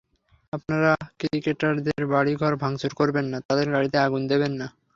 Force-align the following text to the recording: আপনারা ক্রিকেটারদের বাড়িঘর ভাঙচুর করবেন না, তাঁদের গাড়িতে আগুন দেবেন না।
আপনারা 0.53 0.91
ক্রিকেটারদের 1.19 2.01
বাড়িঘর 2.07 2.53
ভাঙচুর 2.55 2.91
করবেন 2.95 3.25
না, 3.25 3.37
তাঁদের 3.47 3.67
গাড়িতে 3.71 3.97
আগুন 3.97 4.21
দেবেন 4.27 4.53
না। 4.53 4.67